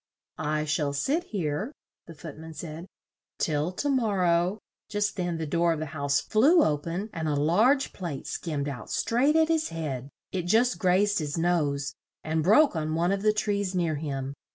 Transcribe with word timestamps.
"I 0.39 0.65
shall 0.65 0.93
sit 0.93 1.25
here," 1.25 1.71
the 2.07 2.15
Foot 2.15 2.35
man 2.39 2.55
said, 2.55 2.87
"till 3.37 3.71
to 3.73 3.87
mor 3.87 4.21
row" 4.21 4.57
Just 4.89 5.15
then 5.15 5.37
the 5.37 5.45
door 5.45 5.73
of 5.73 5.79
the 5.79 5.85
house 5.93 6.19
flew 6.21 6.63
o 6.63 6.75
pen 6.79 7.11
and 7.13 7.27
a 7.27 7.35
large 7.35 7.93
plate 7.93 8.25
skimmed 8.25 8.67
out 8.67 8.89
straight 8.89 9.35
at 9.35 9.47
his 9.47 9.69
head; 9.69 10.09
it 10.31 10.47
just 10.47 10.79
grazed 10.79 11.19
his 11.19 11.37
nose 11.37 11.93
and 12.23 12.41
broke 12.41 12.75
on 12.75 12.95
one 12.95 13.11
of 13.11 13.21
the 13.21 13.31
trees 13.31 13.75
near 13.75 13.93
him. 13.93 14.33